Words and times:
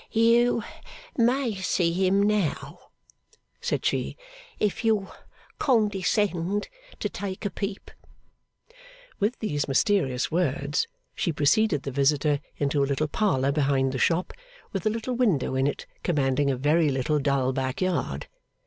'You 0.09 0.63
may 1.15 1.53
see 1.53 1.93
him 1.93 2.23
now,' 2.23 2.89
said 3.61 3.85
she, 3.85 4.17
'if 4.59 4.83
you'll 4.83 5.13
condescend 5.59 6.69
to 6.99 7.07
take 7.07 7.45
a 7.45 7.51
peep.' 7.51 7.91
With 9.19 9.37
these 9.37 9.67
mysterious 9.67 10.31
words, 10.31 10.87
she 11.13 11.31
preceded 11.31 11.83
the 11.83 11.91
visitor 11.91 12.39
into 12.57 12.83
a 12.83 12.89
little 12.89 13.07
parlour 13.07 13.51
behind 13.51 13.91
the 13.91 13.99
shop, 13.99 14.33
with 14.73 14.87
a 14.87 14.89
little 14.89 15.13
window 15.13 15.53
in 15.53 15.67
it 15.67 15.85
commanding 16.01 16.49
a 16.49 16.57
very 16.57 16.89
little 16.89 17.19
dull 17.19 17.53
back 17.53 17.79
yard. 17.79 18.27